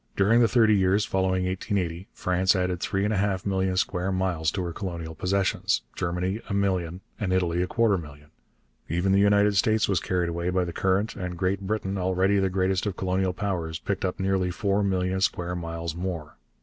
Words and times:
During 0.15 0.39
the 0.41 0.47
thirty 0.47 0.73
years 0.75 1.05
following 1.05 1.45
1880 1.45 2.07
France 2.11 2.55
added 2.55 2.79
three 2.79 3.05
and 3.05 3.13
a 3.13 3.17
half 3.17 3.45
million 3.45 3.77
square 3.77 4.11
miles 4.11 4.49
to 4.49 4.63
her 4.63 4.73
colonial 4.73 5.13
possessions, 5.13 5.83
Germany 5.95 6.41
a 6.49 6.55
million, 6.55 7.01
and 7.19 7.31
Italy 7.31 7.61
a 7.61 7.67
quarter 7.67 7.99
million. 7.99 8.31
Even 8.89 9.11
the 9.11 9.19
United 9.19 9.55
States 9.57 9.87
was 9.87 9.99
carried 9.99 10.27
away 10.29 10.49
by 10.49 10.65
the 10.65 10.73
current, 10.73 11.15
and 11.15 11.37
Great 11.37 11.61
Britain, 11.61 11.99
already 11.99 12.39
the 12.39 12.49
greatest 12.49 12.87
of 12.87 12.97
colonial 12.97 13.31
powers, 13.31 13.77
picked 13.77 14.03
up 14.03 14.19
nearly 14.19 14.49
four 14.49 14.81
million 14.83 15.21
square 15.21 15.55
miles 15.55 15.93
more. 15.93 16.35